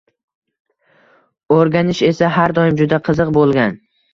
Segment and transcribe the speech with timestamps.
[1.57, 3.79] O’rganish esa har doim juda qiziq bo’lgan